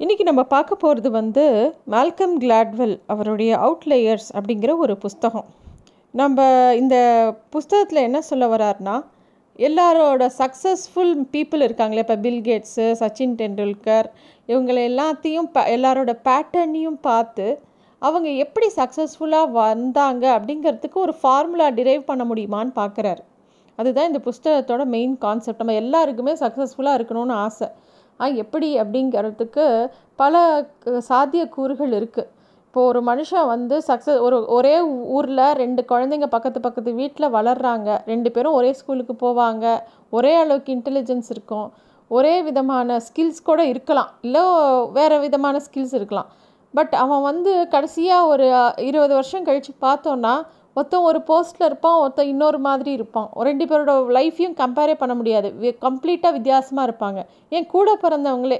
[0.00, 1.44] இன்றைக்கி நம்ம பார்க்க போகிறது வந்து
[1.92, 5.46] மால்கம் கிளாட்வெல் அவருடைய அவுட்லேயர்ஸ் அப்படிங்கிற ஒரு புஸ்தகம்.
[6.14, 6.96] நம்ம இந்த
[7.50, 8.94] புஸ்தகத்தில் என்ன சொல்ல வர்றாருனா
[9.58, 14.08] எல்லாரோட சக்ஸஸ்ஃபுல் பீப்புள் இருக்காங்களே இப்போ பில்கேட்ஸு சச்சின் டெண்டுல்கர்
[14.48, 17.48] இவங்களை எல்லாத்தையும் ப எல்லாரோட பேட்டர்னையும் பார்த்து
[18.02, 23.22] அவங்க எப்படி சக்ஸஸ்ஃபுல்லாக வந்தாங்க அப்படிங்கிறதுக்கு ஒரு ஃபார்முலா டிரைவ் பண்ண முடியுமான்னு பார்க்குறாரு.
[23.78, 27.68] அதுதான் இந்த புஸ்தகத்தோட மெயின் கான்செப்ட் நம்ம எல்லாருக்குமே சக்ஸஸ்ஃபுல்லாக இருக்கணும்னு ஆசை.
[28.18, 32.26] எப்படி அப்படிங்கிறதுக்கு பல சாத்திய சாத்தியக்கூறுகள் இருக்குது
[32.66, 38.00] இப்போ ஒரு மனுஷன் வந்து சக்ஸஸ் ஒரு ஒரே ஊரில் ரெண்டு குழந்தைங்க பக்கத்து பக்கத்து வீட்டில் வளர்றாங்க.
[38.04, 39.82] ரெண்டு பேரும் ஒரே ஸ்கூலுக்கு போவாங்க.
[40.10, 41.72] ஒரே அளவுக்கு இன்டெலிஜென்ஸ் இருக்கும்.
[42.08, 44.08] ஒரே விதமான ஸ்கில்ஸ் கூட இருக்கலாம்.
[44.20, 44.42] இல்லை
[44.92, 46.26] வேறு விதமான ஸ்கில்ஸ் இருக்கலாம்.
[46.74, 50.42] பட் அவன் வந்து கடைசியாக ஒரு இருபது வருஷம் கழித்து பார்த்தோன்னா
[50.78, 53.28] ஒருத்தன் ஒரு போஸ்ட்டில் இருப்பான் ஒருத்தன் இன்னொரு மாதிரி இருப்பான்.
[53.48, 55.50] ரெண்டு பேரோட லைஃப்பையும் கம்பேரே பண்ண முடியாது.
[55.86, 57.22] கம்ப்ளீட்டாக வித்தியாசமாக இருப்பாங்க.
[57.56, 58.58] ஏன் கூட பிறந்தவங்களே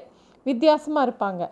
[0.51, 1.43] வித்தியாசமாக இருப்பாங்க.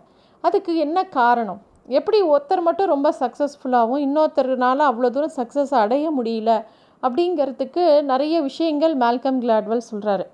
[0.43, 1.61] அதுக்கு என்ன காரணம்?
[1.99, 6.51] எப்படி ஒருத்தர் மட்டும் ரொம்ப சக்ஸஸ்ஃபுல்லாகவும் இன்னொருத்தர்னால அவ்வளோ தூரம் சக்ஸஸ் அடைய முடியல?
[7.05, 10.25] அப்படிங்கிறதுக்கு நிறைய விஷயங்கள் மேல்கம் கிளாட்வெல் சொல்கிறாரு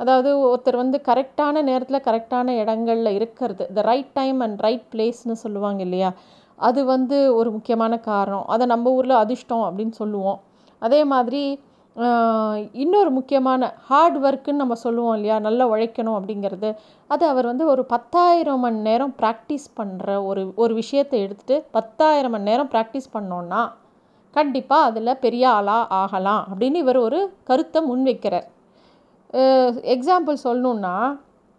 [0.00, 3.64] அதாவது ஒருத்தர் வந்து கரெக்டான நேரத்தில் கரெக்டான இடங்கள்ல இருக்கிறது.
[3.76, 6.10] The right time and right பிளேஸ்னு சொல்லுவாங்க இல்லையா?
[6.58, 8.46] அது வந்து ஒரு முக்கியமான காரணம்.
[8.54, 10.38] அதை நம்ம ஊரில் அதிர்ஷ்டம் அப்படின்னு சொல்லுவோம்.
[10.82, 11.42] அதே மாதிரி
[12.84, 15.36] இன்னொரு முக்கியமான ஹார்ட் ஒர்க்குன்னு நம்ம சொல்லுவோம் இல்லையா?
[15.46, 16.70] நல்லா உழைக்கணும் அப்படிங்கிறது.
[17.10, 22.48] அது அவர் வந்து ஒரு பத்தாயிரம் மணி நேரம் ப்ராக்டிஸ் பண்ணுற ஒரு ஒரு விஷயத்தை எடுத்துகிட்டு பத்தாயிரம் மணி
[22.50, 23.62] நேரம் ப்ராக்டிஸ் பண்ணோன்னா
[24.36, 28.46] கண்டிப்பாக அதில் பெரிய ஆளாக ஆகலாம் அப்படின்னு இவர் ஒரு கருத்தை முன்வைக்கிறார்.
[29.94, 30.96] எக்ஸாம்பிள் சொல்லணுன்னா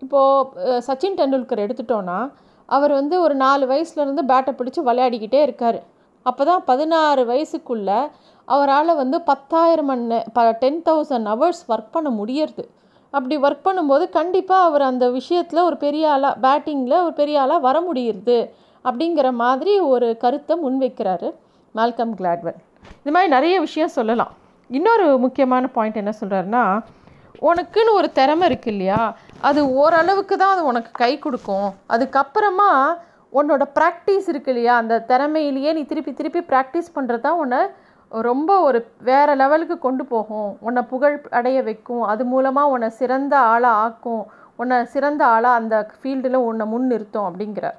[0.01, 2.19] இப்போது சச்சின் டெண்டுல்கர் எடுத்துட்டோன்னா
[2.69, 5.79] அவர் வந்து ஒரு நாலு வயசுலேருந்து பேட்டை பிடிச்சி விளையாடிக்கிட்டே இருக்கார்.
[6.25, 7.99] அப்போ தான் பதினாறு வயசுக்குள்ளே
[8.47, 12.63] அவரால் வந்து பத்தாயிரம் மணி ப டென் தௌசண்ட் ஹவர்ஸ் ஒர்க் பண்ண முடியறது.
[13.13, 17.77] அப்படி ஒர்க் பண்ணும்போது கண்டிப்பாக அவர் அந்த விஷயத்தில் ஒரு பெரிய ஆளாக பேட்டிங்கில் ஒரு பெரிய ஆளாக வர
[17.89, 18.39] முடியுது
[18.85, 21.29] அப்படிங்கிற மாதிரி ஒரு கருத்தை முன்வைக்கிறாரு
[21.75, 22.59] மால்கம் கிளாட்வெல்.
[23.01, 24.31] இது மாதிரி நிறைய விஷயம் சொல்லலாம்.
[24.69, 26.63] இன்னொரு முக்கியமான பாயிண்ட் என்ன சொல்கிறாருன்னா
[27.49, 29.01] உனக்குன்னு ஒரு திறமை இருக்கு இல்லையா?
[29.47, 31.67] அது ஓரளவுக்கு தான் அது உனக்கு கை கொடுக்கும்.
[31.95, 32.69] அதுக்கப்புறமா
[33.33, 34.75] உன்னோட ப்ராக்டிஸ் இருக்கு இல்லையா?
[34.75, 37.61] அந்த திறமையிலேயே நீ திருப்பி திருப்பி ப்ராக்டிஸ் பண்ணுறது தான் உன்னை
[38.11, 40.57] ரொம்ப ஒரு வேறு லெவலுக்கு கொண்டு போகும்.
[40.67, 42.03] உன்னை புகழ் அடைய வைக்கும்.
[42.03, 44.23] அது மூலமாக உன்னை சிறந்த ஆளாக ஆக்கும்.
[44.55, 47.77] உன்னை சிறந்த ஆளாக அந்த ஃபீல்டில் உன்னை முன் நிறுத்தும் அப்படிங்கிறார்.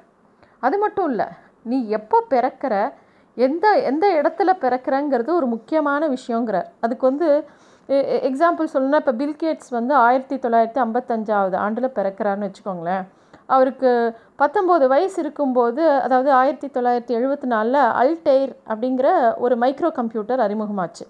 [0.60, 1.28] அது மட்டும் இல்லை
[1.62, 2.74] நீ எப்போ பிறக்கிற
[3.36, 6.68] எந்த எந்த இடத்துல பிறக்கிறங்கிறது ஒரு முக்கியமான விஷயங்கிறார்.
[6.80, 7.28] அதுக்கு வந்து
[8.28, 13.04] எக்ஸாம்பிள் சொல்லணும்னா இப்போ பில்கேட்ஸ் வந்து ஆயிரத்தி தொள்ளாயிரத்தி ஐம்பத்தஞ்சாவது ஆண்டில் பிறக்கிறாருன்னு வச்சுக்கோங்களேன்.
[13.54, 13.90] அவருக்கு
[14.42, 19.08] பத்தொம்போது வயசு இருக்கும்போது அதாவது ஆயிரத்தி தொள்ளாயிரத்தி எழுபத்தி நாலில் அல்டெய்ர் அப்படிங்கிற
[19.44, 21.04] ஒரு மைக்ரோ கம்ப்யூட்டர் அறிமுகமாச்சு.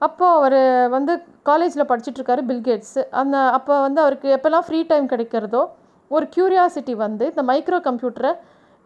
[0.00, 0.60] அப்போது அவர்
[0.96, 1.12] வந்து
[1.50, 5.62] காலேஜில் படிச்சுட்ருக்காரு பில்கேட்ஸ் அந்த அப்போ வந்து அவருக்கு எப்போல்லாம் ஃப்ரீ டைம் கிடைக்கிறதோ
[6.10, 8.32] ஒரு க்யூரியாசிட்டி வந்து இந்த மைக்ரோ கம்ப்யூட்டரை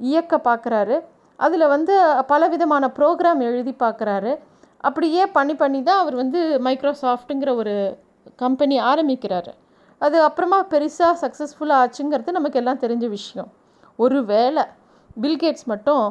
[0.01, 0.97] இயக்க பார்க்குறாரு
[1.39, 1.95] அதில் வந்து
[2.31, 4.33] பலவிதமான ப்ரோக்ராம் எழுதி பார்க்குறாரு
[4.89, 7.75] அப்படியே பண்ணி பண்ணி தான் அவர் வந்து மைக்ரோசாஃப்ட்டுங்கிற ஒரு
[8.43, 9.53] கம்பெனி ஆரம்பிக்கிறாரு.
[10.07, 13.51] அது அப்புறமா பெருசாக சக்ஸஸ்ஃபுல்லாக ஆச்சுங்கிறது நமக்கு எல்லாம் தெரிஞ்ச விஷயம்.
[14.05, 14.63] ஒரு வேளை
[15.25, 16.05] பில்கேட்ஸ் மட்டும்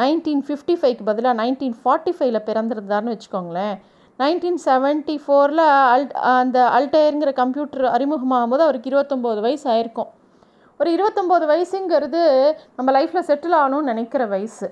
[0.00, 3.74] நைன்டீன் ஃபிஃப்டி ஃபைவ்க்கு பதிலாக நைன்டீன் ஃபார்ட்டி ஃபைவ்ல பிறந்திருந்தார்னு வச்சுக்கோங்களேன்.
[4.22, 5.64] நைன்டீன் செவன்ட்டி ஃபோரில்
[5.94, 6.06] அல்
[6.38, 10.10] அந்த அல்டயருங்கிற கம்ப்யூட்டர் அறிமுகமாகும் போது அவருக்கு இருபத்தொம்போது வயசு ஆயிருக்கும்.
[10.80, 12.22] ஒரு இருபத்தொம்போது வயசுங்கிறது
[12.76, 14.68] நம்ம லைஃப்பில் செட்டில் ஆகணும்னு நினைக்கிற வயசு.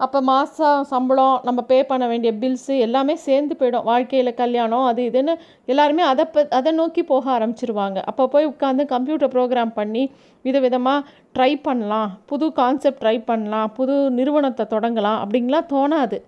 [0.00, 3.86] அப்போ மாதம் சம்பளம் நம்ம பே பண்ண வேண்டிய பில்ஸு எல்லாமே சேர்ந்து போயிடும்.
[3.90, 5.34] வாழ்க்கையில் கல்யாணம் அது இதுன்னு
[5.72, 7.98] எல்லாருமே அதை ப அதை நோக்கி போக ஆரம்பிச்சிருவாங்க.
[8.10, 10.02] அப்போ போய் உட்காந்து கம்ப்யூட்டர் ப்ரோக்ராம் பண்ணி
[10.44, 11.06] விதவிதமாக
[11.36, 12.10] ட்ரை பண்ணலாம்.
[12.32, 13.70] புது கான்செப்ட் ட்ரை பண்ணலாம்.
[13.78, 15.18] புது நிறுவனத்தை தொடங்கலாம்.
[15.24, 16.18] அப்படின்லாம் தோணாது.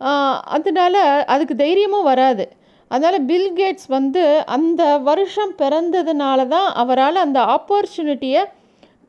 [0.00, 0.96] அதனால் அதனால
[1.34, 2.44] அதுக்கு தைரியமும் வராது.
[2.90, 4.22] அதனால் பில் கேட்ஸ் வந்து
[4.56, 8.42] அந்த வருஷம் பிறந்ததுனால தான் அவரால் அந்த ஆப்பர்ச்சுனிட்டியை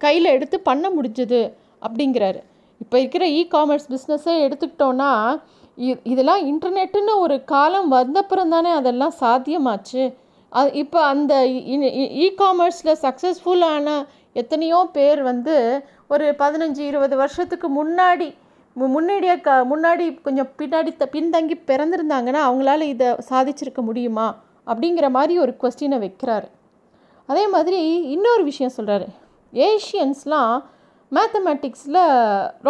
[0.06, 1.42] கையில் எடுத்து பண்ண முடிஞ்சது
[1.86, 2.40] அப்படிங்கிறாரு.
[2.82, 5.12] இப்போ இருக்கிற இ காமர்ஸ் பிஸ்னஸே எடுத்துக்கிட்டோன்னா
[5.78, 10.04] இ- இதெல்லாம் இன்டர்நெட்டுன்னு ஒரு காலம் வந்தப்புறம் தானே அதெல்லாம் சாத்தியமாச்சு.
[10.52, 11.34] அது இப்போ அந்த
[12.20, 13.90] இ காமர்ஸில் சக்ஸஸ்ஃபுல்லான
[14.34, 15.56] எத்தனையோ பேர் வந்து
[16.08, 18.28] ஒரு பதினஞ்சு இருபது வருஷத்துக்கு முன்னாடி
[18.76, 24.28] முன்னாடியே க முன்னாடி கொஞ்சம் பின்னாடி த- பின்தங்கி பிறந்திருந்தாங்கன்னா அவங்களால இதை சாதிச்சிருக்க முடியுமா?
[24.68, 26.48] அப்படிங்கிற மாதிரி ஒரு கொஸ்டினை வைக்கிறாரு.
[27.30, 27.80] அதே மாதிரி
[28.10, 29.08] இன்னொரு விஷயம் சொல்கிறாரு
[29.54, 30.56] ஏஷியன்ஸ்லாம்
[31.18, 32.02] மேத்தமேட்டிக்ஸில்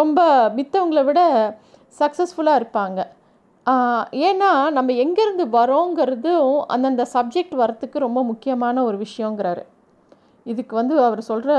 [0.00, 0.20] ரொம்ப
[0.58, 1.20] மித்தவங்களை விட
[2.00, 3.00] சக்ஸஸ்ஃபுல்லாக இருப்பாங்க.
[4.28, 9.62] ஏன்னா நம்ம எங்கேருந்து வரோங்கிறதும் அந்தந்த சப்ஜெக்ட் வரத்துக்கு ரொம்ப முக்கியமான ஒரு விஷயங்கிறாரு.
[10.46, 11.52] இதுக்கு வந்து அவர் சொல்கிற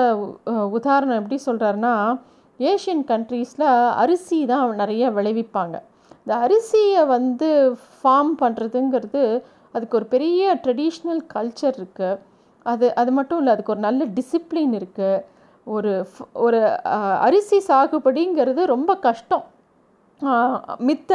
[0.78, 1.94] உதாரணம் எப்படி சொல்கிறாருன்னா
[2.60, 3.68] ஏஷியன் கண்ட்ரீஸில்
[4.04, 5.76] அரிசி தான் நிறைய விளைவிப்பாங்க.
[6.24, 7.50] இந்த அரிசியை வந்து
[8.00, 9.24] ஃபார்ம் பண்ணுறதுங்கிறது
[9.76, 12.20] அதுக்கு ஒரு பெரிய ட்ரெடிஷ்னல் கல்ச்சர் இருக்குது
[12.72, 15.24] அது அது மட்டும் இல்லை அதுக்கு ஒரு நல்ல டிசிப்ளின் இருக்குது
[15.68, 15.94] ஒரு
[16.46, 16.60] ஒரு
[17.28, 19.46] அரிசி சாகுபடிங்கிறது ரொம்ப கஷ்டம்.
[20.88, 21.12] மித்த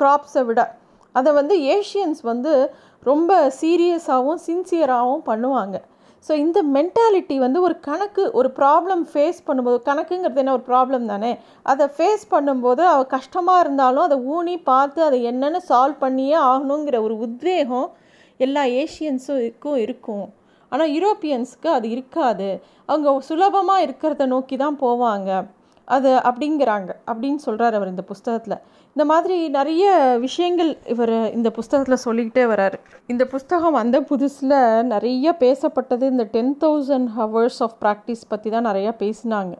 [0.00, 0.60] க்ராப்ஸை விட.
[1.14, 2.52] அதை வந்து ஏஷியன்ஸ் வந்து
[3.10, 5.76] ரொம்ப சீரியஸாகவும் சின்சியராகவும் பண்ணுவாங்க.
[6.26, 11.30] ஸோ இந்த மென்டாலிட்டி வந்து ஒரு கணக்கு ஒரு ப்ராப்ளம் ஃபேஸ் பண்ணும்போது கணக்குங்கிறது என்ன ஒரு ப்ராப்ளம் தானே?
[11.72, 17.16] அதை ஃபேஸ் பண்ணும்போது அவ கஷ்டமாக இருந்தாலும் அதை ஊனி பார்த்து அதை என்னென்னு சால்வ் பண்ணியே ஆகணுங்கிற ஒரு
[17.26, 17.88] உத்வேகம்
[18.46, 20.26] எல்லா ஏஷியன்ஸுக்கும் இருக்கும்.
[20.72, 22.48] ஆனால் யூரோப்பியன்ஸ்க்கு அது இருக்காது.
[22.86, 25.30] அவங்க சுலபமாக இருக்கிறத நோக்கி தான் போவாங்க.
[25.88, 26.90] அது அப்படிங்கிறாங்க.
[27.10, 28.58] அப்படின்னு சொல்கிறார் அவர் இந்த புஸ்தகத்தில்.
[28.92, 29.84] இந்த மாதிரி நிறைய
[30.26, 32.76] விஷயங்கள் இவர் இந்த புஸ்தகத்தில் சொல்லிக்கிட்டே வரார்.
[33.06, 36.04] இந்த புஸ்தகம் வந்த புதுசில் நிறைய பேசப்பட்டது.
[36.14, 39.54] இந்த ten thousand hours of practice பற்றி தான் நிறையா பேசினாங்க.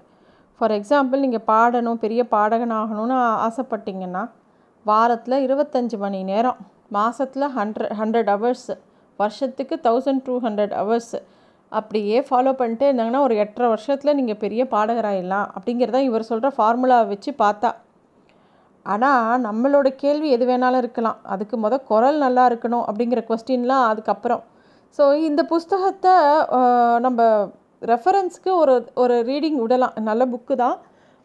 [0.61, 3.17] ஃபார் எக்ஸாம்பிள் நீங்கள் பாடணும் பெரிய பாடகன் ஆகணும்னு
[3.47, 4.25] ஆசைப்பட்டீங்கன்னா
[4.87, 6.59] வாரத்தில் இருபத்தஞ்சி மணி நேரம்
[6.89, 8.75] மாதத்தில் ஹண்ட்ரட் ஹண்ட்ரட் ஹவர்ஸு
[9.23, 11.21] வருஷத்துக்கு தௌசண்ட் டூ ஹண்ட்ரட் ஹவர்ஸு
[11.73, 17.31] அப்படியே ஃபாலோ பண்ணிட்டே இருந்தாங்கன்னா ஒரு எட்டரை வருஷத்தில் நீங்கள் பெரிய பாடகராயிடலாம் அப்படிங்கிறத இவர் சொல்கிற ஃபார்முலாவை வச்சு
[17.43, 17.71] பார்த்தா.
[18.87, 21.19] ஆனால் நம்மளோட கேள்வி எது வேணாலும் இருக்கலாம்.
[21.33, 24.43] அதுக்கு மொதல் குரல் நல்லா இருக்கணும் அப்படிங்கிற கொஸ்டின்லாம் அதுக்கப்புறம்.
[24.99, 26.15] ஸோ இந்த புஸ்தகத்தை
[27.07, 27.27] நம்ம
[27.93, 29.97] ரெஃபரன்ஸ்க்கு ஒரு ஒரு ரீடிங் விடலாம்.
[30.11, 30.79] நல்ல புக்கு தான்.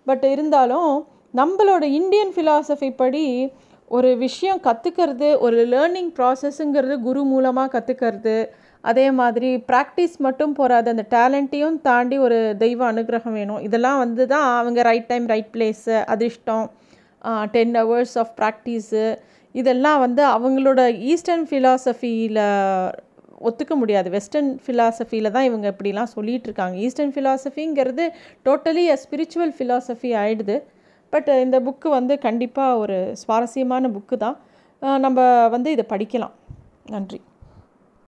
[0.08, 0.92] பட் இருந்தாலும்
[1.40, 3.26] நம்மளோட இந்தியன் ஃபிலாசபி படி
[3.92, 8.36] ஒரு விஷயம் கற்றுக்கிறது ஒரு லேர்னிங் ப்ராசஸ்ஸுங்கிறது குரு மூலமாக கற்றுக்கிறது
[8.84, 13.62] அதே மாதிரி ப்ராக்டிஸ் மட்டும் போகாது அந்த டேலண்ட்டையும் தாண்டி ஒரு தெய்வ அனுகிரகம் வேணும்.
[13.68, 16.66] இதெல்லாம் வந்து தான் அவங்க ரைட் டைம் ரைட் பிளேஸு அதிர்ஷ்டம்
[17.56, 19.06] டென் ஹவர்ஸ் ஆஃப் ப்ராக்டிஸு
[19.56, 20.82] இதெல்லாம் வந்து அவங்களோட
[21.12, 22.42] ஈஸ்டர்ன் ஃபிலாசபியில்
[23.50, 24.08] ஒத்துக்க முடியாது.
[24.10, 26.76] வெஸ்டர்ன் ஃபிலாசபியில் தான் இவங்க இப்படிலாம் சொல்லிகிட்டு இருக்காங்க.
[26.86, 28.06] ஈஸ்டர்ன் ஃபிலாசபிங்கிறது
[28.48, 30.56] டோட்டலி அ ஸ்பிரிச்சுவல் ஃபிலாசபி ஆகிடுது
[31.14, 34.38] பட் இந்த புக்கு வந்து கண்டிப்பாக ஒரு சுவாரஸ்யமான புக்கு தான்.
[35.06, 35.20] நம்ம
[35.56, 36.36] வந்து இதை படிக்கலாம்.
[36.94, 37.20] நன்றி.